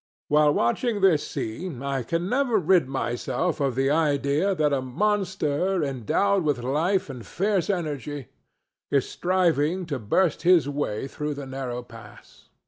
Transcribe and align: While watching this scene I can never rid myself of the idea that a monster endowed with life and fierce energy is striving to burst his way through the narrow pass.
While 0.29 0.55
watching 0.55 1.01
this 1.01 1.21
scene 1.27 1.83
I 1.83 2.01
can 2.01 2.27
never 2.27 2.57
rid 2.57 2.87
myself 2.87 3.59
of 3.59 3.75
the 3.75 3.91
idea 3.91 4.55
that 4.55 4.73
a 4.73 4.81
monster 4.81 5.83
endowed 5.83 6.43
with 6.43 6.63
life 6.63 7.07
and 7.07 7.23
fierce 7.23 7.69
energy 7.69 8.29
is 8.89 9.07
striving 9.07 9.85
to 9.85 9.99
burst 9.99 10.41
his 10.41 10.67
way 10.67 11.07
through 11.07 11.35
the 11.35 11.45
narrow 11.45 11.83
pass. 11.83 12.49